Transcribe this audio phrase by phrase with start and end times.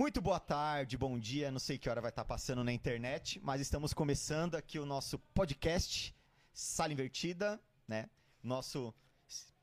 [0.00, 1.50] Muito boa tarde, bom dia.
[1.50, 5.18] Não sei que hora vai estar passando na internet, mas estamos começando aqui o nosso
[5.34, 6.16] podcast
[6.54, 8.08] Sala Invertida, né?
[8.42, 8.94] Nosso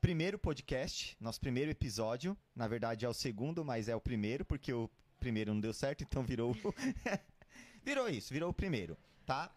[0.00, 2.38] primeiro podcast, nosso primeiro episódio.
[2.54, 4.88] Na verdade é o segundo, mas é o primeiro, porque o
[5.18, 6.54] primeiro não deu certo, então virou.
[7.82, 9.52] virou isso, virou o primeiro, tá?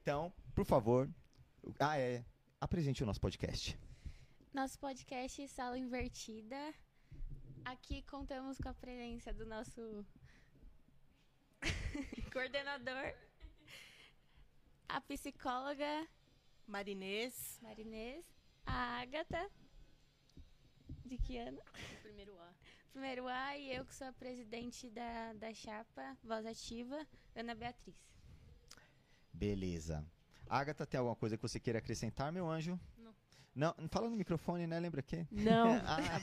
[0.00, 1.06] Então, por favor.
[1.78, 2.24] Ah, é.
[2.58, 3.78] Apresente o nosso podcast.
[4.54, 6.72] Nosso podcast Sala Invertida
[7.64, 10.04] Aqui contamos com a presença do nosso
[12.34, 13.14] coordenador,
[14.88, 16.08] a psicóloga
[16.66, 18.24] Marinês, Marinês,
[18.66, 19.48] a Agatha,
[21.04, 21.62] de que ano?
[22.02, 22.52] Primeiro A.
[22.90, 27.94] Primeiro A e eu que sou a presidente da, da chapa Voz Ativa, Ana Beatriz.
[29.32, 30.04] Beleza.
[30.48, 32.80] Agatha, tem alguma coisa que você queira acrescentar, meu anjo?
[32.98, 33.14] Não.
[33.54, 34.80] Não, fala no microfone, né?
[34.80, 35.24] Lembra que?
[35.30, 35.74] Não.
[35.86, 36.20] ah,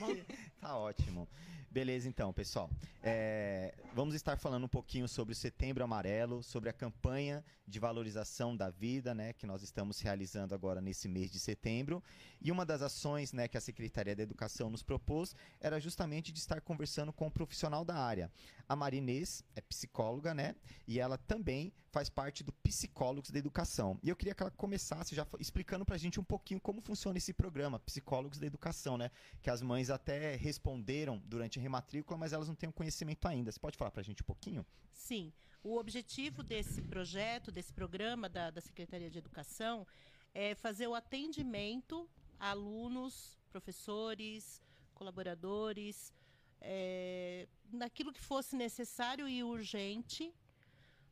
[0.59, 1.25] tá ótimo.
[1.71, 2.69] Beleza, então, pessoal.
[3.01, 8.57] É, vamos estar falando um pouquinho sobre o Setembro Amarelo, sobre a campanha de valorização
[8.57, 12.03] da vida, né, que nós estamos realizando agora nesse mês de setembro.
[12.41, 16.39] E uma das ações, né, que a Secretaria da Educação nos propôs era justamente de
[16.39, 18.29] estar conversando com um profissional da área.
[18.67, 20.53] A Marinês é psicóloga, né,
[20.85, 23.97] e ela também faz parte do Psicólogos da Educação.
[24.03, 27.17] E eu queria que ela começasse já explicando para a gente um pouquinho como funciona
[27.17, 29.09] esse programa, Psicólogos da Educação, né,
[29.41, 33.51] que as mães até responderam durante rematrícula, mas elas não têm o conhecimento ainda.
[33.51, 34.65] Você pode falar para a gente um pouquinho?
[34.91, 35.31] Sim.
[35.63, 39.85] O objetivo desse projeto, desse programa da, da Secretaria de Educação,
[40.33, 44.61] é fazer o atendimento a alunos, professores,
[44.95, 46.11] colaboradores,
[46.59, 50.33] é, naquilo que fosse necessário e urgente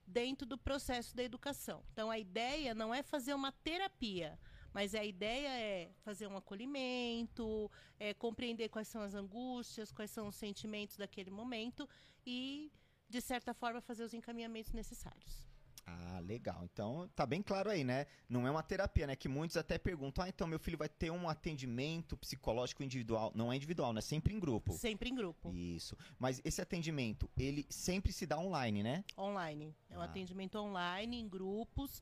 [0.05, 1.83] dentro do processo da educação.
[1.93, 4.39] Então, a ideia não é fazer uma terapia,
[4.73, 10.27] mas a ideia é fazer um acolhimento, é compreender quais são as angústias, quais são
[10.27, 11.87] os sentimentos daquele momento
[12.25, 12.71] e,
[13.07, 15.49] de certa forma, fazer os encaminhamentos necessários.
[15.89, 16.63] Ah, legal.
[16.63, 18.05] Então tá bem claro aí, né?
[18.27, 19.15] Não é uma terapia, né?
[19.15, 23.31] Que muitos até perguntam: ah, então meu filho vai ter um atendimento psicológico individual.
[23.33, 24.01] Não é individual, né?
[24.01, 24.73] Sempre em grupo.
[24.73, 25.51] Sempre em grupo.
[25.53, 25.97] Isso.
[26.19, 29.03] Mas esse atendimento, ele sempre se dá online, né?
[29.17, 29.75] Online.
[29.89, 30.05] É um ah.
[30.05, 32.01] atendimento online, em grupos.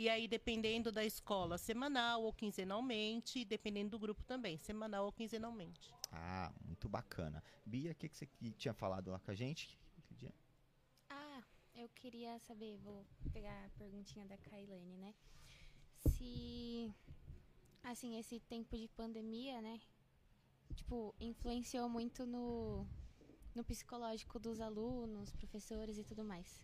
[0.00, 5.92] E aí, dependendo da escola, semanal ou quinzenalmente, dependendo do grupo também, semanal ou quinzenalmente.
[6.10, 7.44] Ah, muito bacana.
[7.66, 9.78] Bia, o que, que você tinha falado lá com a gente?
[11.10, 11.42] Ah,
[11.74, 15.14] eu queria saber, vou pegar a perguntinha da Kailane, né?
[15.98, 16.90] Se,
[17.82, 19.82] assim, esse tempo de pandemia, né?
[20.74, 22.86] Tipo, influenciou muito no,
[23.54, 26.58] no psicológico dos alunos, professores e tudo mais.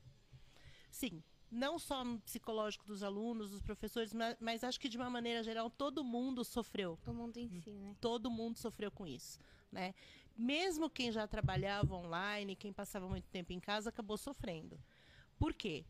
[0.91, 5.11] Sim, não só no psicológico dos alunos, dos professores, mas, mas, acho que de uma
[5.11, 6.99] maneira geral todo mundo sofreu.
[7.07, 7.95] O mundo em si, né?
[8.01, 9.41] Todo mundo sofreu com isso,
[9.71, 9.95] né?
[10.37, 14.79] Mesmo quem já trabalhava online, quem passava muito tempo em casa, acabou sofrendo.
[15.39, 15.85] Por quê?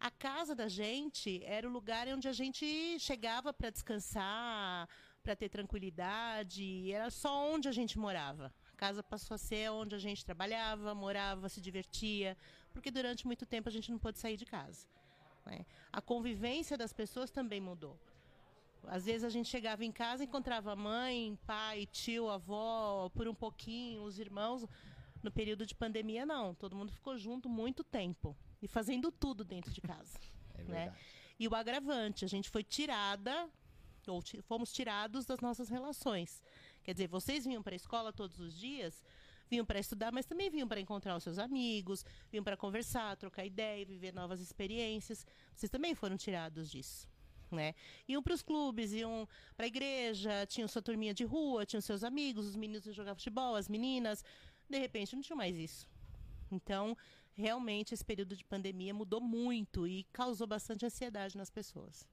[0.00, 4.88] A casa da gente era o lugar onde a gente chegava para descansar,
[5.22, 8.52] para ter tranquilidade, era só onde a gente morava.
[8.72, 12.36] A casa passou a ser onde a gente trabalhava, morava, se divertia,
[12.74, 14.86] porque durante muito tempo a gente não pôde sair de casa.
[15.46, 15.64] Né?
[15.92, 17.98] A convivência das pessoas também mudou.
[18.86, 24.02] Às vezes a gente chegava em casa, encontrava mãe, pai, tio, avó, por um pouquinho,
[24.02, 24.66] os irmãos.
[25.22, 26.54] No período de pandemia, não.
[26.54, 30.18] Todo mundo ficou junto muito tempo e fazendo tudo dentro de casa.
[30.58, 30.96] é né?
[31.38, 33.48] E o agravante, a gente foi tirada
[34.06, 36.42] ou fomos tirados das nossas relações.
[36.82, 39.02] Quer dizer, vocês vinham para a escola todos os dias,
[39.50, 43.44] vinham para estudar, mas também vinham para encontrar os seus amigos, vinham para conversar, trocar
[43.44, 45.26] ideia, viver novas experiências.
[45.54, 47.08] Vocês também foram tirados disso.
[47.50, 47.74] Né?
[48.08, 52.02] Iam para os clubes, iam para a igreja, tinham sua turminha de rua, tinham seus
[52.02, 54.24] amigos, os meninos iam jogar futebol, as meninas.
[54.68, 55.88] De repente, não tinha mais isso.
[56.50, 56.96] Então,
[57.32, 62.08] realmente, esse período de pandemia mudou muito e causou bastante ansiedade nas pessoas.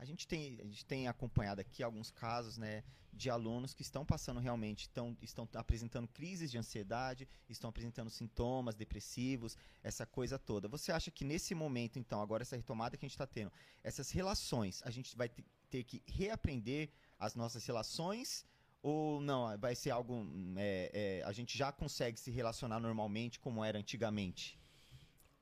[0.00, 2.82] A gente tem, a gente tem acompanhado aqui alguns casos né,
[3.12, 8.74] de alunos que estão passando realmente, estão, estão apresentando crises de ansiedade, estão apresentando sintomas
[8.74, 10.68] depressivos, essa coisa toda.
[10.68, 13.52] Você acha que nesse momento, então, agora essa retomada que a gente está tendo,
[13.84, 15.28] essas relações, a gente vai
[15.68, 16.88] ter que reaprender
[17.18, 18.46] as nossas relações?
[18.82, 20.26] Ou não, vai ser algo.
[20.56, 24.58] É, é, a gente já consegue se relacionar normalmente como era antigamente?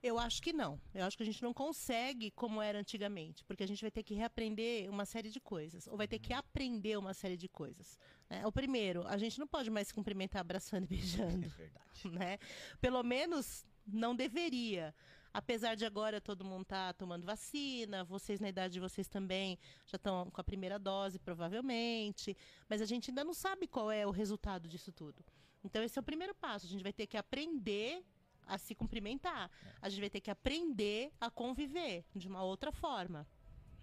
[0.02, 0.80] Eu acho que não.
[0.94, 4.02] Eu acho que a gente não consegue como era antigamente, porque a gente vai ter
[4.02, 7.98] que reaprender uma série de coisas, ou vai ter que aprender uma série de coisas.
[8.30, 8.46] Né?
[8.46, 11.46] O primeiro, a gente não pode mais se cumprimentar abraçando e beijando.
[11.46, 12.10] É verdade.
[12.10, 12.38] Né?
[12.80, 14.94] Pelo menos não deveria.
[15.34, 19.58] Apesar de agora todo mundo estar tá tomando vacina, vocês na idade de vocês também
[19.84, 22.36] já estão com a primeira dose, provavelmente,
[22.68, 25.24] mas a gente ainda não sabe qual é o resultado disso tudo.
[25.62, 26.66] Então, esse é o primeiro passo.
[26.66, 28.04] A gente vai ter que aprender
[28.48, 29.50] a se cumprimentar.
[29.80, 33.26] A gente vai ter que aprender a conviver de uma outra forma.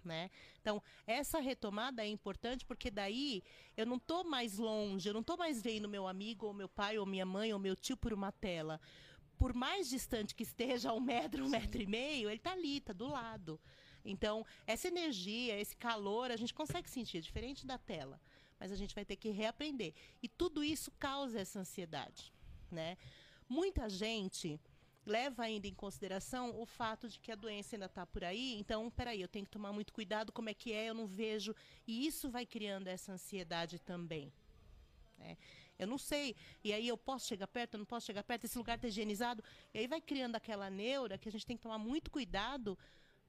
[0.04, 0.30] Né?
[0.60, 3.42] Então, essa retomada é importante porque daí
[3.76, 6.96] eu não estou mais longe, eu não estou mais vendo meu amigo, ou meu pai,
[6.96, 8.80] ou minha mãe, ou meu tio por uma tela.
[9.36, 11.58] Por mais distante que esteja, um metro, um Sim.
[11.58, 13.60] metro e meio, ele está ali, está do lado.
[14.04, 18.20] Então, essa energia, esse calor, a gente consegue sentir, diferente da tela.
[18.58, 19.92] Mas a gente vai ter que reaprender.
[20.22, 22.32] E tudo isso causa essa ansiedade.
[22.70, 22.96] Né?
[23.48, 24.60] Muita gente
[25.04, 28.58] leva ainda em consideração o fato de que a doença ainda está por aí.
[28.58, 31.54] Então, peraí, eu tenho que tomar muito cuidado, como é que é, eu não vejo.
[31.86, 34.32] E isso vai criando essa ansiedade também.
[35.16, 35.36] Né?
[35.78, 36.34] Eu não sei.
[36.64, 39.44] E aí eu posso chegar perto, eu não posso chegar perto, esse lugar está higienizado.
[39.72, 42.76] E aí vai criando aquela neura que a gente tem que tomar muito cuidado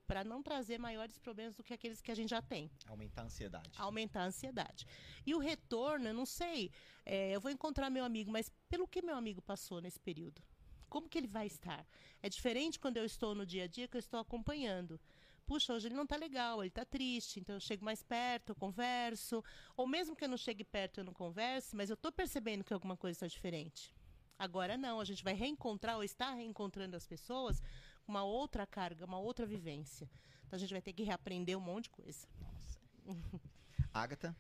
[0.08, 2.72] para não trazer maiores problemas do que aqueles que a gente já tem.
[2.88, 3.70] Aumentar a ansiedade.
[3.78, 4.88] Aumentar a ansiedade.
[5.26, 6.72] E o retorno, eu não sei,
[7.06, 10.42] é, eu vou encontrar meu amigo, mas pelo que meu amigo passou nesse período?
[10.90, 11.86] Como que ele vai estar?
[12.24, 15.00] É diferente quando eu estou no dia a dia que eu estou acompanhando.
[15.46, 18.56] Puxa, hoje ele não está legal, ele está triste, então eu chego mais perto, eu
[18.56, 19.44] converso.
[19.76, 22.74] Ou mesmo que eu não chegue perto, eu não converse, mas eu estou percebendo que
[22.74, 23.94] alguma coisa está diferente.
[24.40, 27.62] Agora não, a gente vai reencontrar ou está reencontrando as pessoas
[28.08, 30.10] uma outra carga, uma outra vivência.
[30.46, 32.28] Então a gente vai ter que reaprender um monte de coisa.
[32.40, 32.80] Nossa.
[33.94, 34.36] Agatha?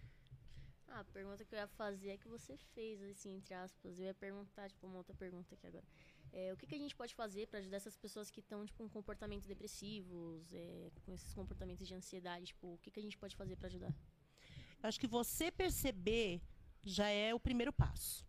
[0.88, 4.00] Ah, a pergunta que eu ia fazer é que você fez, assim, entre aspas.
[4.00, 5.84] Eu ia perguntar, tipo, uma outra pergunta aqui agora.
[6.31, 8.78] É, o que, que a gente pode fazer para ajudar essas pessoas que estão, tipo,
[8.78, 12.48] com comportamentos depressivos, é, com esses comportamentos de ansiedade?
[12.48, 13.94] Tipo, o que, que a gente pode fazer para ajudar?
[14.81, 16.42] Eu acho que você perceber
[16.84, 18.25] já é o primeiro passo.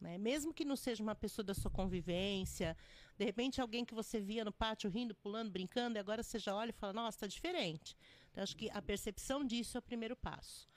[0.00, 0.16] Né?
[0.16, 2.76] Mesmo que não seja uma pessoa da sua convivência,
[3.16, 6.54] de repente alguém que você via no pátio rindo, pulando, brincando, e agora você já
[6.54, 7.96] olha e fala, nossa, está diferente.
[8.30, 10.68] Então, acho que a percepção disso é o primeiro passo.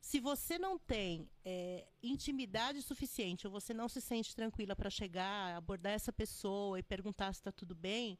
[0.00, 5.56] Se você não tem é, intimidade suficiente, ou você não se sente tranquila para chegar,
[5.56, 8.18] abordar essa pessoa e perguntar se está tudo bem,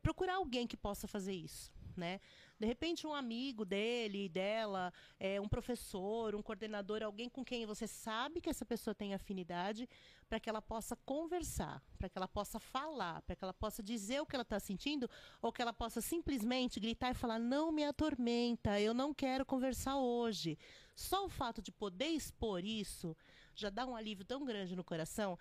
[0.00, 1.72] procurar alguém que possa fazer isso.
[1.96, 2.20] Né?
[2.60, 7.86] De repente, um amigo dele, dela, é, um professor, um coordenador, alguém com quem você
[7.86, 9.88] sabe que essa pessoa tem afinidade,
[10.28, 14.20] para que ela possa conversar, para que ela possa falar, para que ela possa dizer
[14.20, 15.08] o que ela está sentindo,
[15.40, 19.96] ou que ela possa simplesmente gritar e falar: não me atormenta, eu não quero conversar
[19.96, 20.58] hoje.
[20.94, 23.16] Só o fato de poder expor isso
[23.54, 25.38] já dá um alívio tão grande no coração.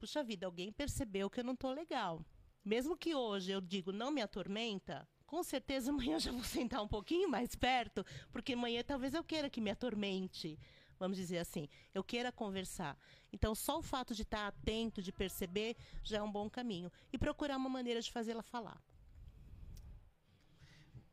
[0.00, 2.24] Puxa vida, alguém percebeu que eu não estou legal.
[2.64, 6.82] Mesmo que hoje eu digo não me atormenta, com certeza amanhã eu já vou sentar
[6.82, 10.58] um pouquinho mais perto, porque amanhã talvez eu queira que me atormente,
[10.98, 12.98] vamos dizer assim, eu queira conversar.
[13.32, 15.74] Então, só o fato de estar atento, de perceber,
[16.04, 16.92] já é um bom caminho.
[17.10, 18.78] E procurar uma maneira de fazê-la falar.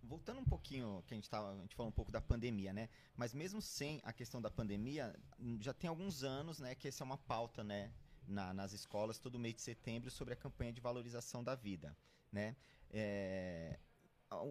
[0.04, 2.90] Voltando um pouquinho, que a gente, tava, a gente falou um pouco da pandemia, né?
[3.16, 5.16] Mas mesmo sem a questão da pandemia,
[5.62, 7.94] já tem alguns anos, né, que essa é uma pauta, né,
[8.28, 11.96] na, nas escolas todo mês de setembro sobre a campanha de valorização da vida,
[12.34, 12.58] né?
[12.92, 13.80] É,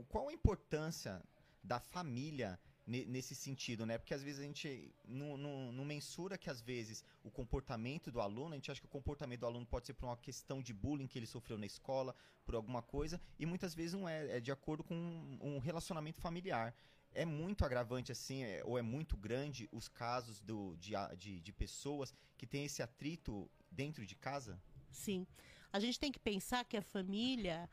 [0.09, 1.23] qual a importância
[1.63, 2.59] da família
[2.89, 3.99] nesse sentido, né?
[3.99, 8.19] Porque às vezes a gente não, não, não, mensura que às vezes o comportamento do
[8.19, 10.73] aluno, a gente acha que o comportamento do aluno pode ser por uma questão de
[10.73, 12.15] bullying que ele sofreu na escola,
[12.47, 16.75] por alguma coisa, e muitas vezes não é, é de acordo com um, relacionamento familiar.
[17.13, 21.53] É muito agravante, assim, é, ou é muito grande os casos do, de, de, de
[21.53, 24.59] pessoas que têm esse atrito dentro de casa?
[24.91, 25.27] Sim.
[25.71, 27.69] A gente tem que pensar que a família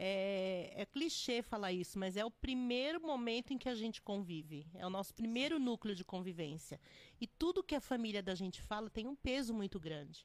[0.00, 4.64] é, é, clichê falar isso, mas é o primeiro momento em que a gente convive.
[4.74, 6.80] É o nosso primeiro núcleo de convivência.
[7.20, 10.24] E tudo que a família da gente fala tem um peso muito grande.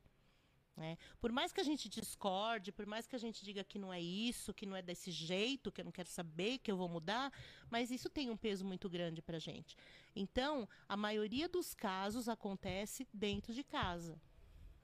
[0.78, 0.96] Né?
[1.20, 4.00] Por mais que a gente discorde, por mais que a gente diga que não é
[4.00, 7.34] isso, que não é desse jeito, que eu não quero saber, que eu vou mudar,
[7.68, 9.76] mas isso tem um peso muito grande para a gente.
[10.16, 14.22] Então, a maioria dos casos acontece dentro de casa.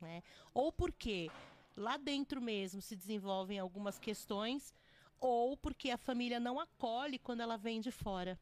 [0.02, 0.24] Né?
[0.52, 1.30] Ou porque
[1.80, 4.76] lá dentro mesmo se desenvolvem algumas questões,
[5.20, 8.38] ou porque a família não acolhe quando ela vem de fora.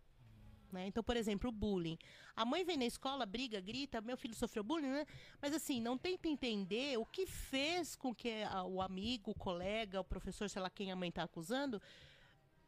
[0.71, 0.87] Né?
[0.87, 1.97] Então, por exemplo, o bullying.
[2.35, 5.05] A mãe vem na escola, briga, grita, meu filho sofreu bullying, né?
[5.41, 10.01] Mas assim, não tenta entender o que fez com que a, o amigo, o colega,
[10.01, 11.81] o professor, sei lá quem a mãe está acusando,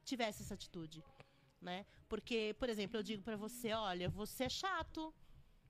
[0.06, 1.04] tivesse essa atitude.
[1.60, 1.86] Né?
[2.08, 5.14] Porque, por exemplo, eu digo para você, olha, você é chato,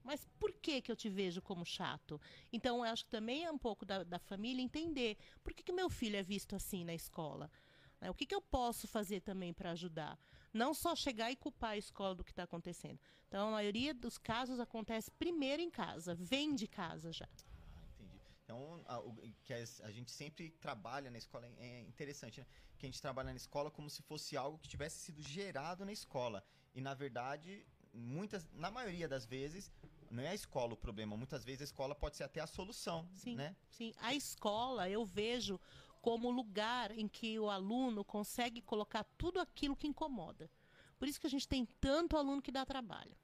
[0.03, 2.19] mas por que, que eu te vejo como chato?
[2.51, 5.71] Então, eu acho que também é um pouco da, da família entender por que, que
[5.71, 7.51] meu filho é visto assim na escola.
[7.99, 8.09] Né?
[8.09, 10.17] O que, que eu posso fazer também para ajudar?
[10.53, 12.99] Não só chegar e culpar a escola do que está acontecendo.
[13.27, 17.27] Então, a maioria dos casos acontece primeiro em casa, vem de casa já.
[17.75, 18.19] Ah, entendi.
[18.43, 22.47] Então, a, o, que a gente sempre trabalha na escola é, é interessante, né?
[22.77, 25.91] Que a gente trabalha na escola como se fosse algo que tivesse sido gerado na
[25.91, 26.43] escola.
[26.73, 27.65] E, na verdade,
[27.99, 29.71] muitas, na maioria das vezes,
[30.09, 31.15] não é a escola o problema.
[31.15, 33.35] Muitas vezes a escola pode ser até a solução, Sim.
[33.35, 33.55] né?
[33.69, 35.59] Sim, a escola eu vejo
[36.01, 40.49] como lugar em que o aluno consegue colocar tudo aquilo que incomoda.
[40.97, 43.15] Por isso que a gente tem tanto aluno que dá trabalho.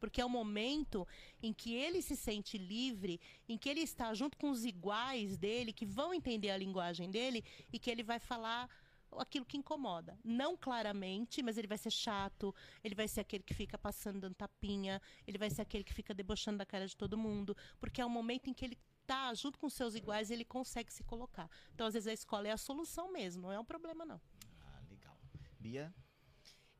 [0.00, 1.06] Porque é o momento
[1.42, 5.72] em que ele se sente livre, em que ele está junto com os iguais dele,
[5.72, 8.70] que vão entender a linguagem dele e que ele vai falar
[9.16, 10.18] aquilo que incomoda.
[10.24, 14.34] Não claramente, mas ele vai ser chato, ele vai ser aquele que fica passando dando
[14.34, 18.06] tapinha, ele vai ser aquele que fica debochando da cara de todo mundo, porque é
[18.06, 21.48] o momento em que ele tá junto com seus iguais e ele consegue se colocar.
[21.74, 24.20] Então, às vezes a escola é a solução mesmo, não é um problema não.
[24.60, 25.16] Ah, legal.
[25.58, 25.94] Bia?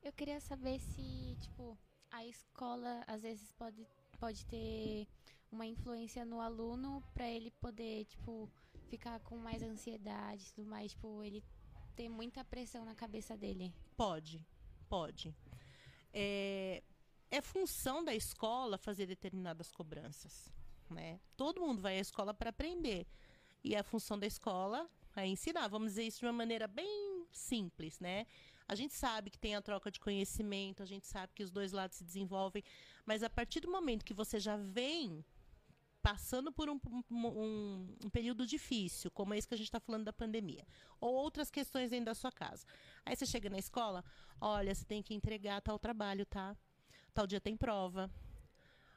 [0.03, 1.77] Eu queria saber se, tipo,
[2.11, 3.87] a escola às vezes pode,
[4.19, 5.07] pode ter
[5.51, 8.47] uma influência no aluno para ele poder, tipo,
[8.89, 11.43] ficar com mais ansiedade e tudo mais, tipo, ele
[11.99, 13.73] ter muita pressão na cabeça dele.
[13.97, 14.41] Pode,
[14.87, 15.35] pode.
[16.13, 16.81] É,
[17.29, 20.49] é função da escola fazer determinadas cobranças.
[20.89, 21.19] Né?
[21.35, 23.05] Todo mundo vai à escola para aprender.
[23.61, 25.67] E a função da escola é ensinar.
[25.67, 28.25] Vamos dizer isso de uma maneira bem simples, né?
[28.65, 31.73] A gente sabe que tem a troca de conhecimento, a gente sabe que os dois
[31.73, 32.63] lados se desenvolvem,
[33.05, 35.25] mas a partir do momento que você já vem
[36.01, 36.79] passando por um,
[37.11, 40.65] um, um período difícil, como esse que a gente está falando da pandemia,
[40.99, 42.65] ou outras questões dentro da sua casa.
[43.05, 44.03] Aí você chega na escola,
[44.39, 46.55] olha, você tem que entregar tal trabalho, tá?
[47.13, 48.09] Tal dia tem prova.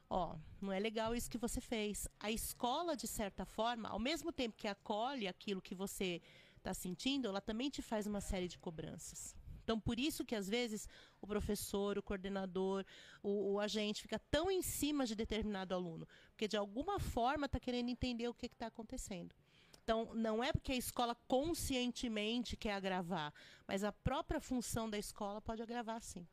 [0.09, 2.07] Ó, não é legal isso que você fez.
[2.21, 6.21] A escola, de certa forma, ao mesmo tempo que acolhe aquilo que você
[6.59, 9.35] está sentindo, ela também te faz uma série de cobranças.
[9.63, 10.89] Então, por isso que às vezes
[11.21, 12.85] o professor, o coordenador,
[13.23, 17.61] o, o agente fica tão em cima de determinado aluno, porque de alguma forma está
[17.61, 19.35] querendo entender o que está acontecendo.
[19.83, 23.33] Então, não é porque a escola conscientemente quer agravar,
[23.67, 26.27] mas a própria função da escola pode agravar, sim.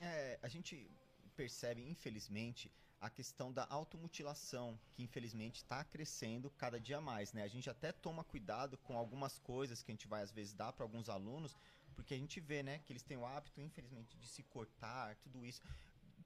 [0.00, 0.90] É, a gente
[1.36, 7.42] percebe, infelizmente, a questão da automutilação, que infelizmente está crescendo cada dia mais, né?
[7.42, 10.72] A gente até toma cuidado com algumas coisas que a gente vai às vezes dar
[10.72, 11.56] para alguns alunos,
[11.94, 15.44] porque a gente vê, né, que eles têm o hábito, infelizmente, de se cortar, tudo
[15.44, 15.62] isso.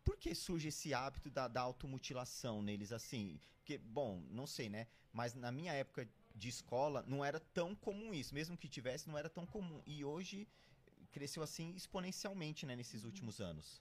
[0.04, 3.38] Por que surge esse hábito da, da automutilação neles assim?
[3.58, 4.86] Porque, bom, não sei, né?
[5.12, 9.18] Mas na minha época de escola não era tão comum isso, mesmo que tivesse, não
[9.18, 9.80] era tão comum.
[9.86, 10.48] E hoje
[11.12, 13.80] cresceu assim exponencialmente, né, nesses últimos anos.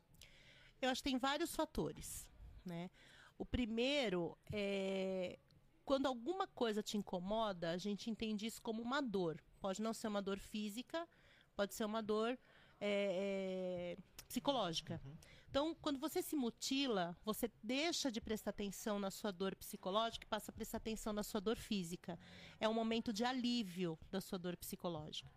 [0.82, 2.28] Eu acho que tem vários fatores,
[2.66, 2.90] né?
[3.38, 5.40] O primeiro é
[5.84, 9.42] quando alguma coisa te incomoda, a gente entende isso como uma dor.
[9.60, 11.08] Pode não ser uma dor física,
[11.56, 12.38] pode ser uma dor
[12.80, 15.02] é, é, psicológica.
[15.04, 15.18] Uhum.
[15.50, 20.30] Então, quando você se mutila, você deixa de prestar atenção na sua dor psicológica e
[20.30, 22.18] passa a prestar atenção na sua dor física.
[22.58, 25.30] É um momento de alívio da sua dor psicológica.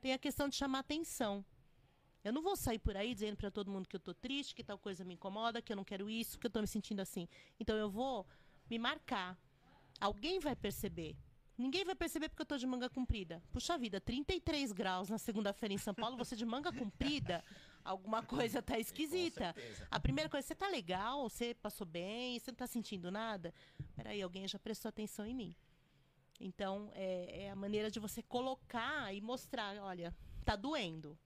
[0.00, 1.44] Tem a questão de chamar atenção.
[2.26, 4.64] Eu não vou sair por aí dizendo para todo mundo que eu tô triste, que
[4.64, 7.28] tal coisa me incomoda, que eu não quero isso, que eu tô me sentindo assim.
[7.60, 8.26] Então eu vou
[8.68, 9.38] me marcar.
[10.00, 11.16] Alguém vai perceber.
[11.56, 13.40] Ninguém vai perceber porque eu tô de manga comprida.
[13.52, 17.44] Puxa vida, 33 graus na segunda-feira em São Paulo, você de manga comprida,
[17.84, 19.54] alguma coisa tá esquisita.
[19.88, 21.30] A primeira coisa, você tá legal?
[21.30, 22.40] Você passou bem?
[22.40, 23.54] Você não tá sentindo nada?
[23.94, 25.56] Peraí, alguém já prestou atenção em mim.
[26.40, 30.12] Então, é, é a maneira de você colocar e mostrar, olha,
[30.44, 31.16] tá doendo.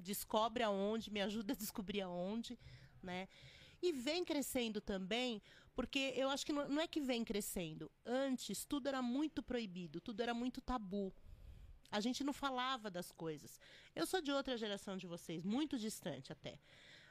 [0.00, 2.58] Descobre aonde, me ajuda a descobrir aonde,
[3.02, 3.28] né?
[3.80, 5.40] E vem crescendo também,
[5.74, 7.90] porque eu acho que não, não é que vem crescendo.
[8.04, 11.14] Antes, tudo era muito proibido, tudo era muito tabu.
[11.90, 13.58] A gente não falava das coisas.
[13.94, 16.58] Eu sou de outra geração de vocês, muito distante até.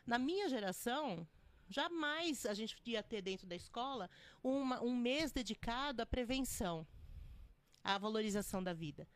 [0.06, 1.28] Na minha geração,
[1.70, 4.10] jamais a gente ia ter dentro da escola
[4.44, 6.86] uma, um mês dedicado à prevenção,
[7.84, 9.08] à valorização da vida.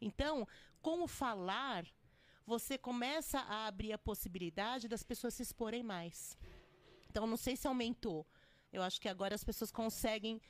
[0.00, 0.48] Então,
[0.80, 1.86] com o falar,
[2.46, 6.36] você começa a abrir a possibilidade das pessoas se exporem mais.
[7.08, 8.26] Então, não sei se aumentou.
[8.72, 10.40] Eu acho que agora as pessoas conseguem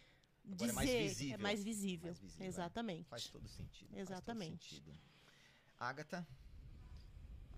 [0.45, 0.73] Agora é dizer.
[0.73, 1.35] mais visível.
[1.35, 2.07] É mais visível.
[2.07, 2.49] Mais visível, é.
[2.49, 3.09] Exatamente.
[3.09, 3.89] Faz todo sentido.
[3.89, 4.69] faz todo Exatamente.
[4.77, 4.99] sentido.
[5.79, 6.27] Agatha?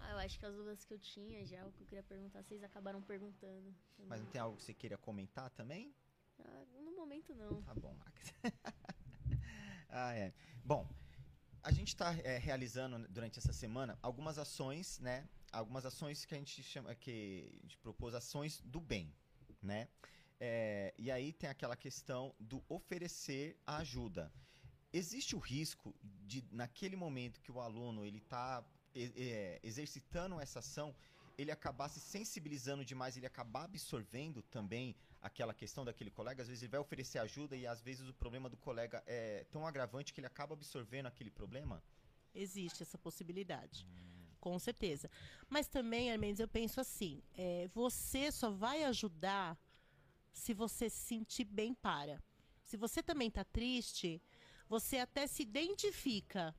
[0.01, 2.43] Ah, eu acho que as dúvidas que eu tinha já, o que eu queria perguntar,
[2.43, 3.75] vocês acabaram perguntando.
[3.99, 5.95] Eu Mas não- não tem algo que você queira comentar também?
[6.41, 7.63] Ah, no momento não.
[7.63, 8.35] Tá bom, Agatha.
[9.89, 10.33] ah, é.
[10.65, 10.89] Bom,
[11.65, 15.27] a gente está realizando né, durante essa semana algumas ações, né?
[15.51, 19.11] Algumas ações que a gente chama, que a gente propôs ações do bem,
[19.63, 19.89] né?
[20.39, 24.31] É, e aí tem aquela questão do oferecer a ajuda.
[24.93, 28.63] Existe o risco de, naquele momento que o aluno ele está
[29.63, 30.95] exercitando essa ação,
[31.37, 34.95] ele acabar se sensibilizando demais, ele acabar absorvendo também
[35.25, 38.47] aquela questão daquele colega, às vezes ele vai oferecer ajuda e às vezes o problema
[38.47, 41.83] do colega é tão agravante que ele acaba absorvendo aquele problema?
[42.35, 43.87] Existe essa possibilidade.
[44.39, 45.11] Com certeza.
[45.49, 49.59] Mas também, Armendes, eu penso assim: é, você só vai ajudar
[50.31, 52.23] se você se sentir bem para.
[52.63, 54.21] Se você também está triste,
[54.69, 56.55] você até se identifica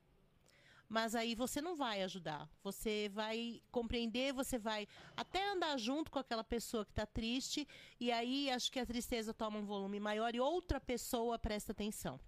[0.88, 2.50] mas aí você não vai ajudar.
[2.64, 7.68] Você vai compreender, você vai até andar junto com aquela pessoa que está triste,
[8.00, 12.20] e aí acho que a tristeza toma um volume maior e outra pessoa presta atenção.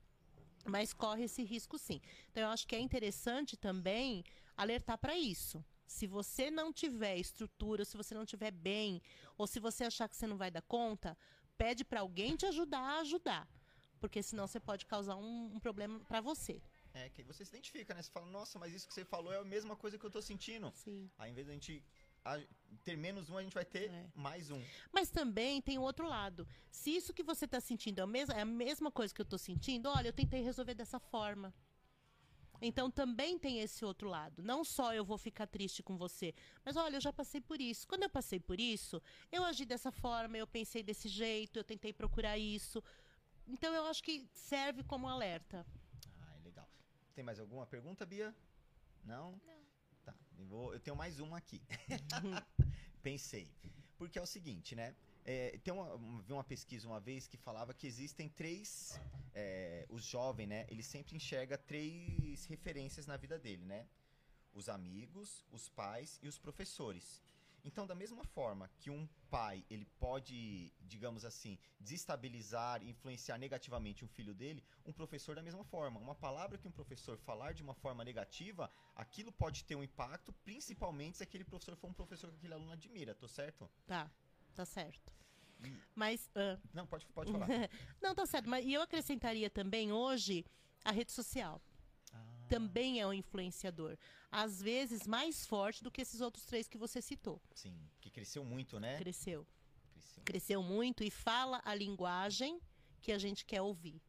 [0.66, 2.02] Mas corre esse risco sim.
[2.32, 4.24] Então eu acho que é interessante também
[4.56, 5.64] alertar para isso.
[5.86, 9.02] Se você não tiver estrutura, se você não tiver bem,
[9.38, 11.18] ou se você achar que você não vai dar conta,
[11.58, 13.48] pede para alguém te ajudar a ajudar,
[14.00, 16.62] porque senão você pode causar um, um problema para você.
[16.98, 18.02] É, que você se identifica, né?
[18.02, 20.22] Você fala, nossa, mas isso que você falou é a mesma coisa que eu tô
[20.22, 20.72] sentindo.
[20.76, 21.10] Sim.
[21.18, 21.84] Aí, em vez da gente
[22.84, 24.06] ter menos um, a gente vai ter é.
[24.16, 24.62] mais um.
[24.92, 26.48] Mas também tem o outro lado.
[26.70, 29.30] Se isso que você está sentindo é a, mesma, é a mesma coisa que eu
[29.30, 31.54] estou sentindo, olha, eu tentei resolver dessa forma.
[32.60, 34.42] Então também tem esse outro lado.
[34.42, 36.34] Não só eu vou ficar triste com você,
[36.66, 37.88] mas olha, eu já passei por isso.
[37.88, 39.02] Quando eu passei por isso,
[39.32, 42.84] eu agi dessa forma, eu pensei desse jeito, eu tentei procurar isso.
[43.48, 45.66] Então eu acho que serve como alerta.
[47.18, 48.32] Tem mais alguma pergunta, Bia?
[49.04, 49.32] Não?
[49.44, 49.62] Não.
[50.06, 51.60] Tá, eu, vou, eu tenho mais uma aqui.
[53.02, 53.50] Pensei.
[53.98, 54.96] Porque é o seguinte, né?
[55.26, 59.02] É, tem uma, vi uma pesquisa uma vez que falava que existem três.
[59.34, 60.68] É, os jovens, né?
[60.70, 63.88] Ele sempre enxerga três referências na vida dele, né?
[64.54, 67.24] Os amigos, os pais e os professores.
[67.68, 74.08] Então, da mesma forma que um pai ele pode, digamos assim, desestabilizar, influenciar negativamente um
[74.08, 76.00] filho dele, um professor da mesma forma.
[76.00, 80.32] Uma palavra que um professor falar de uma forma negativa, aquilo pode ter um impacto,
[80.46, 83.70] principalmente se aquele professor for um professor que aquele aluno admira, tô certo?
[83.86, 84.10] Tá,
[84.56, 85.12] tá certo.
[85.94, 86.28] Mas.
[86.28, 86.58] Uh...
[86.74, 87.48] Não, pode, pode falar.
[88.02, 88.50] Não, tá certo.
[88.50, 90.46] Mas, e eu acrescentaria também hoje
[90.86, 91.62] a rede social
[92.48, 93.98] também é um influenciador.
[94.32, 97.42] Às vezes mais forte do que esses outros três que você citou.
[97.54, 98.98] Sim, que cresceu muito, né?
[98.98, 99.46] Cresceu.
[99.94, 102.60] Cresceu, cresceu muito e fala a linguagem
[103.02, 104.02] que a gente quer ouvir.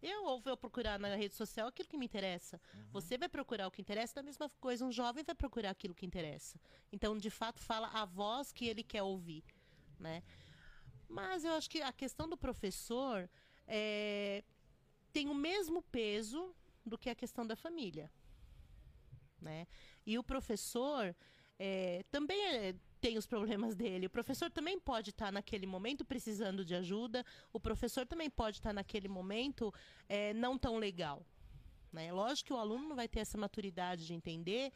[0.00, 2.60] Eu ou vou procurar na rede social aquilo que me interessa.
[2.72, 2.90] Uhum.
[2.92, 6.06] Você vai procurar o que interessa, da mesma coisa um jovem vai procurar aquilo que
[6.06, 6.58] interessa.
[6.92, 9.44] Então, de fato, fala a voz que ele quer ouvir,
[9.98, 10.22] né?
[11.08, 13.28] Mas eu acho que a questão do professor
[13.66, 14.44] é,
[15.12, 16.54] tem o mesmo peso
[16.88, 18.10] do que a questão da família.
[19.40, 19.66] Né?
[20.06, 21.14] E o professor
[21.58, 24.06] é, também é, tem os problemas dele.
[24.06, 27.24] O professor também pode estar naquele momento precisando de ajuda.
[27.52, 29.72] O professor também pode estar naquele momento
[30.08, 31.24] é, não tão legal.
[31.92, 32.12] Né?
[32.12, 34.72] Lógico que o aluno não vai ter essa maturidade de entender.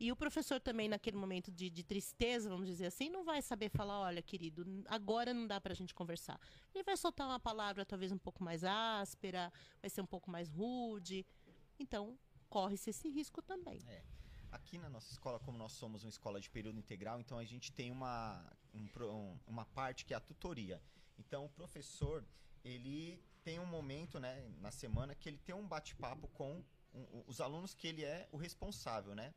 [0.00, 3.68] E o professor também, naquele momento de, de tristeza, vamos dizer assim, não vai saber
[3.68, 6.38] falar: olha, querido, agora não dá para a gente conversar.
[6.72, 10.48] Ele vai soltar uma palavra talvez um pouco mais áspera, vai ser um pouco mais
[10.48, 11.26] rude.
[11.78, 13.80] Então, corre-se esse risco também.
[13.86, 14.02] É.
[14.50, 17.70] Aqui na nossa escola, como nós somos uma escola de período integral, então a gente
[17.70, 18.42] tem uma,
[18.74, 20.82] um, uma parte que é a tutoria.
[21.18, 22.24] Então, o professor,
[22.64, 26.64] ele tem um momento né, na semana que ele tem um bate-papo com
[27.26, 29.34] os alunos que ele é o responsável, né?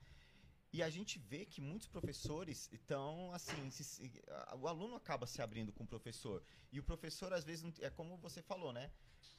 [0.74, 4.10] E a gente vê que muitos professores estão assim, se,
[4.58, 6.42] o aluno acaba se abrindo com o professor.
[6.72, 8.90] E o professor, às vezes, é como você falou, né?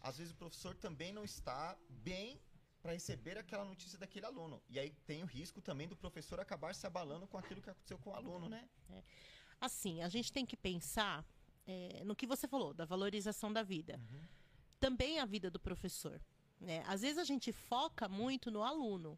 [0.00, 2.38] Às vezes o professor também não está bem
[2.82, 4.60] para receber aquela notícia daquele aluno.
[4.68, 7.96] E aí tem o risco também do professor acabar se abalando com aquilo que aconteceu
[7.98, 8.68] com o aluno, né?
[8.90, 9.02] É.
[9.60, 11.24] Assim, a gente tem que pensar
[11.64, 14.00] é, no que você falou, da valorização da vida.
[14.10, 14.20] Uhum.
[14.80, 16.20] Também a vida do professor.
[16.60, 16.82] Né?
[16.88, 19.16] Às vezes a gente foca muito no aluno.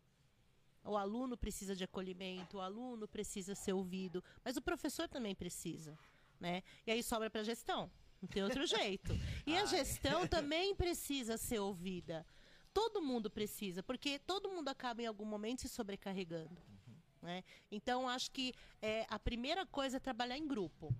[0.85, 5.99] O aluno precisa de acolhimento, o aluno precisa ser ouvido, mas o professor também precisa.
[6.39, 6.63] Né?
[6.87, 7.91] E aí sobra para a gestão.
[8.21, 9.19] Não tem outro jeito.
[9.47, 12.27] E a gestão também precisa ser ouvida
[12.75, 16.61] todo mundo precisa, porque todo mundo acaba em algum momento se sobrecarregando.
[16.61, 16.95] Uhum.
[17.23, 17.45] Né?
[17.71, 20.93] Então, acho que é, a primeira coisa é trabalhar em grupo.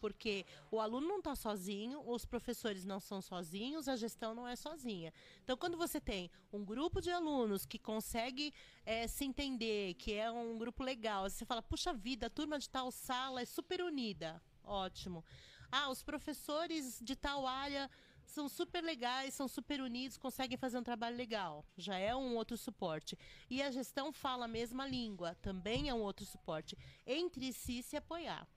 [0.00, 4.56] Porque o aluno não está sozinho, os professores não são sozinhos, a gestão não é
[4.56, 5.12] sozinha.
[5.44, 8.54] Então, quando você tem um grupo de alunos que consegue
[8.86, 12.66] é, se entender, que é um grupo legal, você fala, puxa vida, a turma de
[12.70, 14.42] tal sala é super unida.
[14.64, 15.22] Ótimo.
[15.70, 17.88] Ah, os professores de tal área
[18.30, 21.64] são super legais, são super unidos, conseguem fazer um trabalho legal.
[21.76, 23.18] Já é um outro suporte.
[23.48, 26.76] E a gestão fala a mesma língua, também é um outro suporte.
[27.06, 28.48] Entre si se apoiar.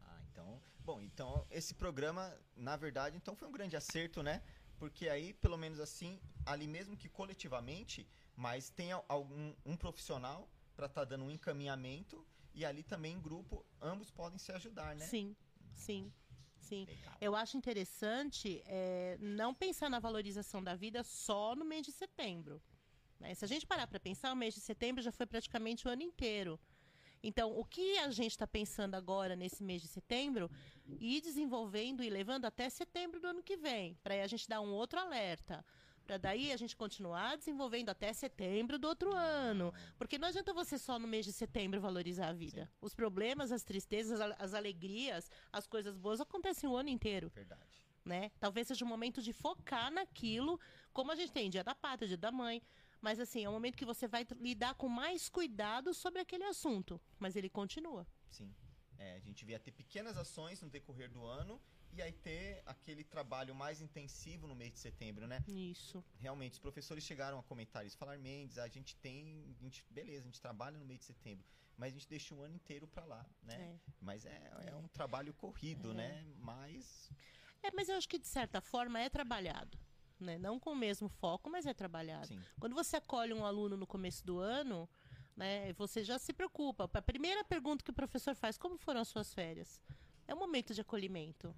[0.00, 0.60] Ah, então.
[0.84, 4.42] Bom, então esse programa, na verdade, então foi um grande acerto, né?
[4.78, 10.86] Porque aí, pelo menos assim, ali mesmo que coletivamente, mas tem algum um profissional para
[10.86, 15.06] estar tá dando um encaminhamento e ali também em grupo, ambos podem se ajudar, né?
[15.06, 15.36] Sim,
[15.72, 16.12] sim.
[16.62, 16.84] Sim.
[16.86, 17.16] Legal.
[17.20, 22.62] Eu acho interessante é, não pensar na valorização da vida só no mês de setembro.
[23.20, 23.34] Né?
[23.34, 26.02] Se a gente parar para pensar, o mês de setembro já foi praticamente o ano
[26.02, 26.58] inteiro.
[27.22, 30.50] Então, o que a gente está pensando agora nesse mês de setembro,
[30.98, 34.72] ir desenvolvendo e levando até setembro do ano que vem, para a gente dar um
[34.72, 35.64] outro alerta.
[36.06, 39.72] Para daí a gente continuar desenvolvendo até setembro do outro ano.
[39.96, 42.66] Porque não adianta você só no mês de setembro valorizar a vida.
[42.66, 42.78] Sim.
[42.80, 47.84] Os problemas, as tristezas, as alegrias, as coisas boas acontecem o ano inteiro Verdade.
[48.04, 48.30] né?
[48.40, 50.58] Talvez seja o momento de focar naquilo,
[50.92, 52.62] como a gente tem dia da pátria, dia da mãe.
[53.00, 57.00] Mas assim, é um momento que você vai lidar com mais cuidado sobre aquele assunto.
[57.18, 58.06] Mas ele continua.
[58.28, 58.54] Sim.
[58.98, 61.60] É, a gente via ter pequenas ações no decorrer do ano
[61.92, 65.42] e aí ter aquele trabalho mais intensivo no mês de setembro, né?
[65.46, 66.02] Isso.
[66.18, 70.22] Realmente, os professores chegaram a comentar isso, falar, Mendes, a gente tem, a gente, beleza,
[70.22, 71.44] a gente trabalha no mês de setembro,
[71.76, 73.54] mas a gente deixa o ano inteiro pra lá, né?
[73.54, 73.78] É.
[74.00, 75.94] Mas é, é um trabalho corrido, É.
[75.94, 76.24] né?
[76.38, 77.10] Mas,
[77.62, 79.78] É, mas eu acho que de certa forma é trabalhado.
[80.18, 80.38] Né?
[80.38, 82.28] Não com o mesmo foco, mas é trabalhado.
[82.28, 84.88] sim, Quando você acolhe um aluno no começo do ano,
[85.36, 86.84] né, você já se preocupa.
[86.92, 89.80] A primeira pergunta que o professor faz, como foram as suas férias?
[90.28, 91.52] É um momento de acolhimento.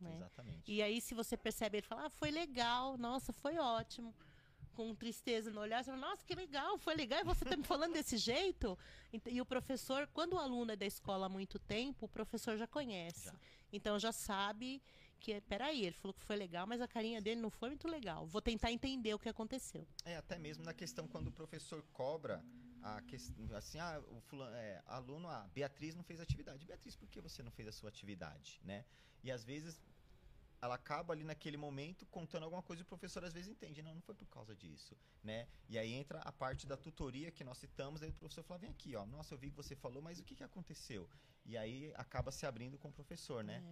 [0.00, 0.14] Né?
[0.14, 0.72] exatamente.
[0.72, 4.14] E aí, se você percebe, ele fala, ah, foi legal, nossa, foi ótimo.
[4.74, 7.64] Com tristeza no olhar, você fala, nossa, que legal, foi legal, e você tá me
[7.64, 8.78] falando desse jeito?
[9.24, 12.66] E o professor, quando o aluno é da escola há muito tempo, o professor já
[12.66, 13.26] conhece.
[13.26, 13.34] Já.
[13.72, 14.82] Então já sabe
[15.18, 18.26] que, peraí, ele falou que foi legal, mas a carinha dele não foi muito legal.
[18.26, 19.86] Vou tentar entender o que aconteceu.
[20.04, 22.44] É, até mesmo na questão quando o professor cobra
[22.82, 26.64] a questão, assim, ah, o fulano, é, aluno, ah, Beatriz não fez atividade.
[26.64, 28.84] Beatriz, por que você não fez a sua atividade, né?
[29.22, 29.80] E às vezes
[30.60, 33.94] ela acaba ali naquele momento contando alguma coisa e o professor às vezes entende, não,
[33.94, 35.46] não foi por causa disso, né?
[35.68, 38.70] E aí entra a parte da tutoria que nós citamos, aí o professor fala, vem
[38.70, 41.08] aqui, ó, nossa, eu vi que você falou, mas o que que aconteceu?
[41.44, 43.62] E aí acaba se abrindo com o professor, né?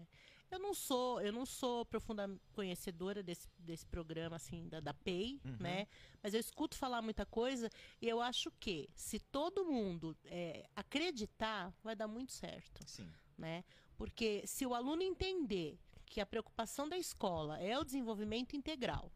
[0.51, 0.55] É.
[0.55, 5.41] Eu não sou, eu não sou profunda conhecedora desse, desse programa assim da, da PEI,
[5.45, 5.57] Uhum.
[5.59, 5.89] né?
[6.23, 7.69] Mas eu escuto falar muita coisa
[8.01, 13.65] e eu acho que se todo mundo é, acreditar, vai dar muito certo, Sim, né?
[13.97, 19.11] Porque se o aluno entender que a preocupação da escola é o desenvolvimento integral,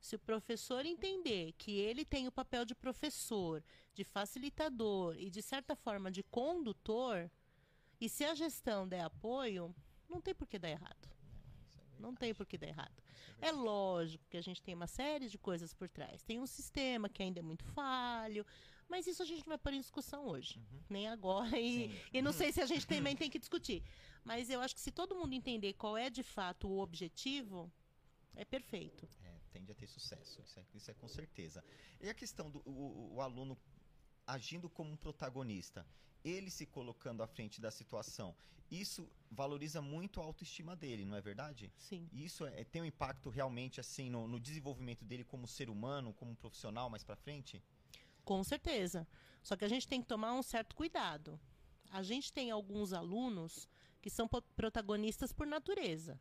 [0.00, 3.62] se o professor entender que ele tem o papel de professor,
[3.94, 7.30] de facilitador e de certa forma de condutor,
[8.00, 9.72] e se a gestão der apoio,
[10.08, 11.08] não tem por que dar errado.
[12.00, 13.00] Não tem por que dar errado.
[13.40, 16.20] É lógico que a gente tem uma série de coisas por trás.
[16.22, 18.44] Tem um sistema que ainda é muito falho,
[18.88, 20.60] mas isso a gente não vai pôr em discussão hoje.
[20.88, 21.58] Nem agora.
[21.58, 22.00] E, Sim.
[22.12, 23.84] e não sei se a gente também tem que discutir.
[24.24, 27.70] Mas eu acho que se todo mundo entender qual é de fato o objetivo,
[28.34, 29.08] é perfeito.
[29.24, 31.64] É, tende a ter sucesso, isso é, isso é com certeza.
[32.00, 33.58] E a questão do o, o- aluno
[34.26, 35.84] agindo como um protagonista,
[36.24, 38.34] ele se colocando à frente da situação,
[38.70, 41.70] isso valoriza muito a autoestima dele, não é verdade?
[41.76, 42.08] Sim.
[42.12, 46.34] Isso é, tem um impacto realmente assim no, no desenvolvimento dele como ser humano, como
[46.36, 47.62] profissional mais pra frente?
[48.24, 49.06] Com certeza.
[49.42, 51.38] Só que a gente tem que tomar um certo cuidado.
[51.90, 53.68] A gente tem alguns alunos
[54.02, 56.18] que são protagonistas por natureza.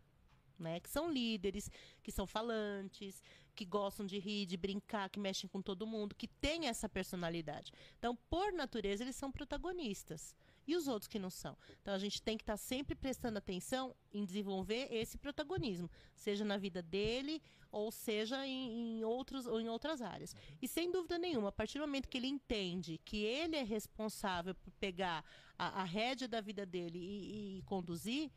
[0.58, 0.80] Né?
[0.80, 1.70] Que são líderes,
[2.04, 3.22] que são falantes,
[3.56, 7.74] que gostam de rir, de brincar, que mexem com todo mundo, que têm essa personalidade.
[7.98, 10.36] Então, por natureza, eles são protagonistas.
[10.68, 11.58] E os outros que não são?
[11.82, 16.58] Então, a gente tem que estar sempre prestando atenção em desenvolver esse protagonismo, seja na
[16.58, 20.36] vida dele ou seja em, em outros, ou em outras áreas.
[20.62, 24.54] E sem dúvida nenhuma, a partir do momento que ele entende que ele é responsável
[24.54, 25.24] por pegar
[25.58, 28.30] a, a rédea da vida dele e, e conduzir,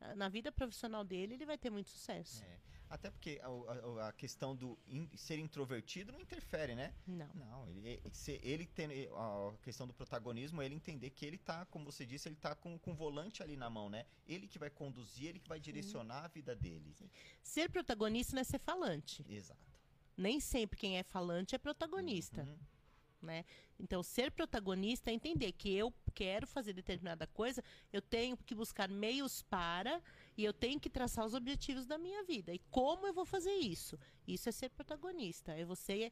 [0.00, 2.42] ah, na vida profissional dele, ele vai ter muito sucesso.
[2.42, 2.58] É,
[2.94, 6.92] até porque a, a- a questão do in- ser introvertido não interfere, né?
[7.06, 7.28] Não.
[7.34, 8.00] Não, ele,
[8.42, 12.28] ele- tem a questão do protagonismo, é ele entender que ele tá, como você disse,
[12.28, 14.04] ele tá com, com o volante ali na mão, né?
[14.28, 16.94] Ele que vai conduzir, ele que vai direcionar a vida dele.
[17.42, 19.24] Ser protagonista não é ser falante.
[19.28, 19.60] Exato.
[20.16, 22.42] Nem sempre quem é falante é protagonista.
[22.42, 22.58] Uhum.
[23.22, 23.44] né?
[23.80, 28.88] Então, ser protagonista é entender que eu quero fazer determinada coisa, eu tenho que buscar
[28.88, 30.02] meios para
[30.36, 32.52] e eu tenho que traçar os objetivos da minha vida.
[32.54, 33.98] E como eu vou fazer isso?
[34.26, 35.52] Isso é ser protagonista.
[35.52, 36.10] É você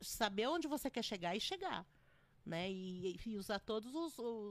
[0.00, 1.84] saber onde você quer chegar e chegar.
[2.44, 2.70] Né?
[2.70, 3.92] E, e usar todas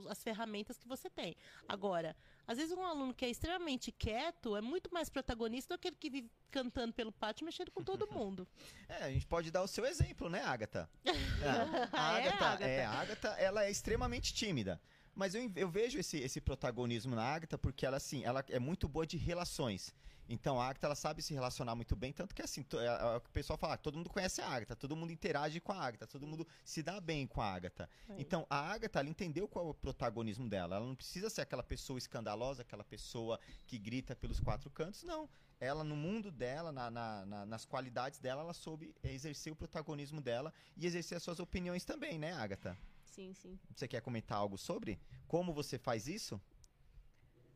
[0.09, 1.33] as ferramentas que você tem.
[1.65, 2.13] Agora,
[2.45, 5.97] às vezes um aluno que é extremamente quieto é muito mais protagonista do que aquele
[5.97, 8.45] que vive cantando pelo pátio mexendo com todo mundo.
[8.89, 10.89] É, a gente pode dar o seu exemplo, né, Agatha?
[11.41, 12.65] É, a Ah, é, Agatha, Agatha?
[12.65, 14.81] é, a Agatha, ela é extremamente tímida.
[15.15, 18.87] Mas eu, eu vejo esse, esse protagonismo na Agatha porque ela, assim, ela é muito
[18.87, 19.93] boa de relações.
[20.27, 23.21] Então a Agatha, ela sabe se relacionar muito bem, tanto que, assim, é, é o
[23.21, 25.79] que o pessoal fala, ah, todo mundo conhece a Agatha, todo mundo interage com a
[25.79, 27.87] Agatha, todo mundo se dá bem com a Agatha.
[28.09, 28.15] É.
[28.17, 30.77] Então a Agatha, ela entendeu qual é o protagonismo dela.
[30.77, 35.29] Ela não precisa ser aquela pessoa escandalosa, aquela pessoa que grita pelos quatro cantos, não
[35.57, 40.19] ela no mundo dela, na- na- na- nas qualidades dela, ela soube exercer o protagonismo
[40.19, 42.77] dela e exercer as suas opiniões também, né, Agatha?
[43.15, 43.57] Sim, sim.
[43.73, 44.99] Você quer comentar algo sobre?
[45.25, 46.41] Como você faz isso?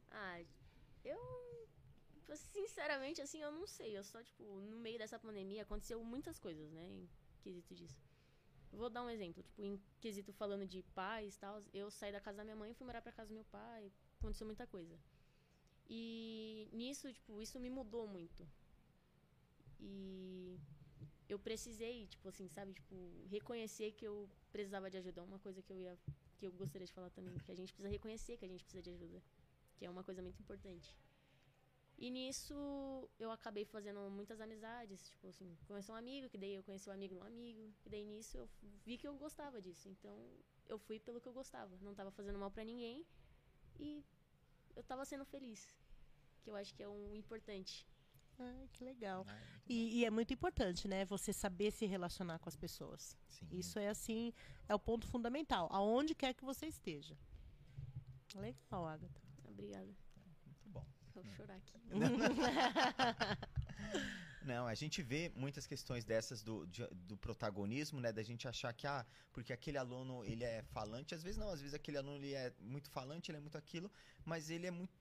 [0.09, 0.41] Ah,
[1.03, 1.19] eu.
[2.33, 3.97] Sinceramente, assim, eu não sei.
[3.97, 6.87] Eu só, tipo, no meio dessa pandemia aconteceu muitas coisas, né?
[6.87, 7.09] Em
[7.41, 7.99] quesito disso.
[8.71, 9.43] Vou dar um exemplo.
[9.43, 12.71] Tipo, em quesito falando de pais e tal, eu saí da casa da minha mãe
[12.71, 13.91] e fui morar pra casa do meu pai.
[14.17, 14.97] Aconteceu muita coisa.
[15.89, 18.47] E nisso, tipo, isso me mudou muito.
[19.77, 20.57] E
[21.29, 22.95] eu precisei, tipo assim, sabe, tipo,
[23.29, 25.23] reconhecer que eu precisava de ajuda.
[25.23, 25.97] Uma coisa que eu ia
[26.37, 28.81] que eu gostaria de falar também, que a gente precisa reconhecer que a gente precisa
[28.81, 29.21] de ajuda,
[29.77, 30.95] que é uma coisa muito importante.
[31.97, 32.55] E nisso
[33.19, 36.93] eu acabei fazendo muitas amizades, tipo assim, conheci um amigo, que daí eu conheci um
[36.93, 38.49] amigo um amigo, que daí nisso eu
[38.85, 39.89] vi que eu gostava disso.
[39.89, 40.17] Então
[40.65, 43.05] eu fui pelo que eu gostava, não estava fazendo mal para ninguém
[43.77, 44.01] e
[44.77, 45.75] eu estava sendo feliz,
[46.41, 47.85] que eu acho que é um importante.
[48.39, 49.25] Ah, que legal.
[49.27, 51.03] Ah, e, e, é muito importante, né?
[51.05, 53.17] Você saber se relacionar com as pessoas.
[53.29, 53.47] Sim.
[53.51, 54.33] Isso é assim,
[54.67, 57.17] é o ponto fundamental, aonde quer que você esteja.
[58.35, 59.21] Legal, Agatha.
[59.43, 59.93] Obrigada.
[60.45, 60.85] Muito bom.
[61.13, 61.73] Vou chorar aqui.
[64.41, 68.11] Não, a gente vê muitas questões dessas do, de, do protagonismo, né?
[68.11, 71.13] Da gente achar que, ah, porque aquele aluno, ele é falante.
[71.13, 73.91] Às vezes não, às vezes aquele aluno, ele é muito falante, ele é muito aquilo,
[74.25, 74.97] mas ele é muito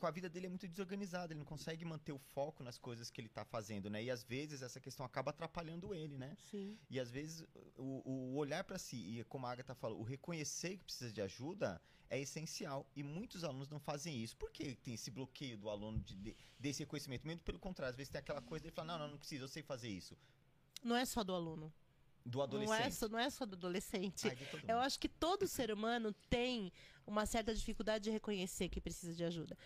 [0.00, 3.10] com a vida dele é muito desorganizada, ele não consegue manter o foco nas coisas
[3.10, 4.02] que ele está fazendo, né?
[4.02, 6.36] E às vezes essa questão acaba atrapalhando ele, né?
[6.50, 6.76] Sim.
[6.88, 10.78] E às vezes o, o olhar para si, e como a Agatha falou, o reconhecer
[10.78, 12.90] que precisa de ajuda é essencial.
[12.96, 14.36] E muitos alunos não fazem isso.
[14.36, 17.26] Por que tem esse bloqueio do aluno de, de, desse reconhecimento?
[17.26, 19.48] Mesmo pelo contrário, às vezes tem aquela coisa de falar, não, não, não precisa, eu
[19.48, 20.16] sei fazer isso.
[20.82, 21.72] Não é só do aluno.
[22.24, 22.78] Do adolescente.
[22.78, 24.28] Não é só, não é só do adolescente.
[24.28, 24.36] Ai,
[24.68, 26.72] eu acho que todo ser humano tem
[27.06, 29.56] uma certa dificuldade de reconhecer que precisa de ajuda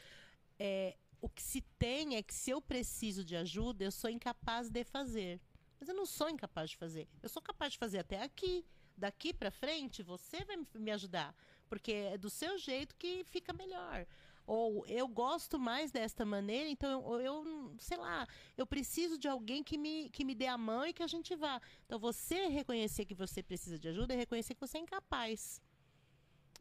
[0.58, 4.68] é, o que se tem é que se eu preciso de ajuda, eu sou incapaz
[4.68, 5.40] de fazer.
[5.78, 7.08] Mas eu não sou incapaz de fazer.
[7.22, 8.64] Eu sou capaz de fazer até aqui.
[8.96, 11.34] Daqui para frente, você vai me ajudar.
[11.68, 14.06] Porque é do seu jeito que fica melhor.
[14.46, 19.64] Ou eu gosto mais desta maneira, então eu, eu, sei lá, eu preciso de alguém
[19.64, 21.60] que me, que me dê a mão e que a gente vá.
[21.86, 25.62] Então você reconhecer que você precisa de ajuda é reconhecer que você é incapaz.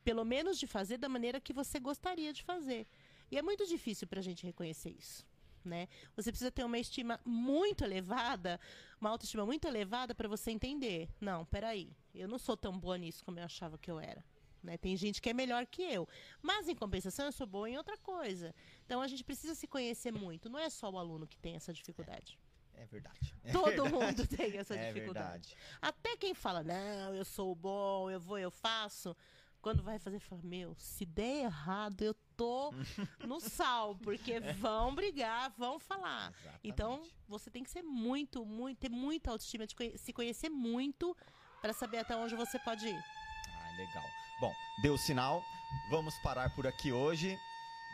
[0.04, 2.88] Pelo menos de fazer da maneira que você gostaria de fazer.
[3.34, 5.26] E é muito difícil para a gente reconhecer isso.
[5.66, 5.88] Né?
[6.16, 8.60] Você precisa ter uma estima muito elevada,
[9.02, 11.10] uma autoestima muito elevada para você entender.
[11.20, 14.24] Não, peraí, eu não sou tão boa nisso como eu achava que eu era.
[14.62, 14.78] Né?
[14.78, 16.08] Tem gente que é melhor que eu.
[16.44, 18.54] Mas, em compensação, eu sou boa em outra coisa.
[18.86, 20.48] Então, a gente precisa se conhecer muito.
[20.48, 22.38] Não é só o aluno que tem essa dificuldade.
[22.76, 23.34] É, é verdade.
[23.44, 23.92] É Todo verdade.
[23.92, 25.50] mundo tem essa é dificuldade.
[25.50, 25.80] Verdade.
[25.82, 29.18] Até quem fala, não, eu sou bom, eu vou, eu faço
[29.64, 32.72] quando vai fazer, fala: Meu, se der errado, eu tô
[33.26, 36.32] no sal, porque vão brigar, vão falar.
[36.32, 36.60] Exatamente.
[36.66, 41.16] Então, você tem que ser muito, muito, ter muita autoestima, de se conhecer muito
[41.62, 43.04] para saber até onde você pode ir.
[43.48, 44.04] Ah, legal.
[44.42, 45.42] Bom, deu o sinal.
[45.90, 47.36] Vamos parar por aqui hoje.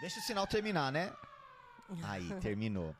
[0.01, 1.13] Deixa o sinal terminar, né?
[2.01, 2.95] Aí, terminou.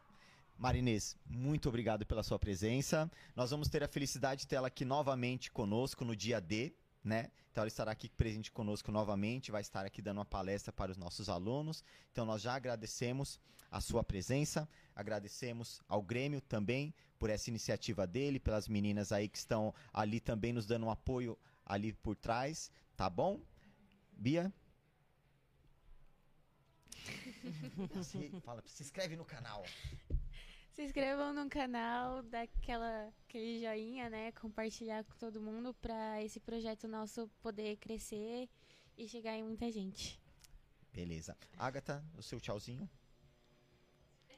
[0.60, 3.10] Marinês, muito obrigado pela sua presença.
[3.36, 6.72] Nós vamos ter a felicidade de tê-la aqui novamente conosco no dia D,
[7.04, 7.32] né?
[7.52, 10.98] Então ela estará aqui presente conosco novamente, vai estar aqui dando uma palestra para os
[10.98, 11.84] nossos alunos.
[12.12, 13.40] Então nós já agradecemos
[13.72, 19.38] a sua presença, agradecemos ao Grêmio também por essa iniciativa dele, pelas meninas aí que
[19.38, 23.40] estão ali também nos dando um apoio ali por trás, tá bom?
[24.12, 24.52] Bia?
[28.04, 29.64] Se, fala, se inscreve no canal.
[30.80, 34.32] Se inscrevam no canal, dá aquela, aquele joinha, né?
[34.32, 38.48] Compartilhar com todo mundo para esse projeto nosso poder crescer
[38.98, 40.18] e chegar em muita gente.
[40.94, 41.36] Beleza.
[41.58, 42.90] Agatha, o seu tchauzinho.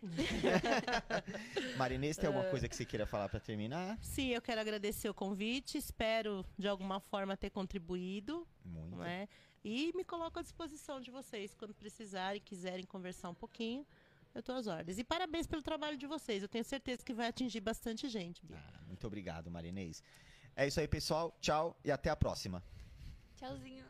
[1.77, 3.99] Marinês, tem alguma coisa que você queira falar para terminar?
[4.01, 5.77] Sim, eu quero agradecer o convite.
[5.77, 8.47] Espero, de alguma forma, ter contribuído.
[8.65, 8.97] Muito.
[8.97, 9.29] Né?
[9.63, 13.85] E me coloco à disposição de vocês quando precisarem, quiserem conversar um pouquinho.
[14.33, 14.97] Eu estou às ordens.
[14.97, 16.41] E parabéns pelo trabalho de vocês.
[16.41, 18.41] Eu tenho certeza que vai atingir bastante gente.
[18.53, 20.01] Ah, muito obrigado, Marinês.
[20.55, 21.35] É isso aí, pessoal.
[21.41, 22.63] Tchau e até a próxima.
[23.35, 23.85] Tchauzinho.